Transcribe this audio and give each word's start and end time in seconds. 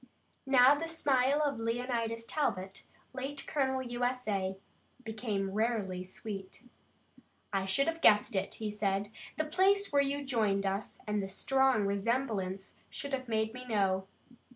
Now 0.47 0.73
the 0.73 0.87
smile 0.87 1.43
of 1.43 1.59
Leonidas 1.59 2.25
Talbot, 2.25 2.85
late 3.13 3.45
colonel 3.45 3.83
U. 3.83 4.03
S. 4.03 4.27
A., 4.27 4.57
became 5.03 5.51
rarely 5.51 6.03
sweet. 6.03 6.63
"I 7.53 7.67
should 7.67 7.85
have 7.85 8.01
guessed 8.01 8.35
it," 8.35 8.55
he 8.55 8.71
said. 8.71 9.09
"The 9.37 9.45
place 9.45 9.91
where 9.91 10.01
you 10.01 10.25
joined 10.25 10.65
us 10.65 11.01
and 11.05 11.21
the 11.21 11.29
strong 11.29 11.85
resemblance 11.85 12.77
should 12.89 13.13
have 13.13 13.27
made 13.27 13.53
me 13.53 13.63
know. 13.67 14.07